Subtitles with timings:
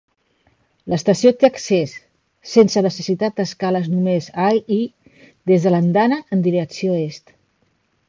[0.93, 1.93] L'estació té accés
[2.55, 4.81] sense necessitat d'escales només a i
[5.53, 7.37] des de l'andana en direcció est.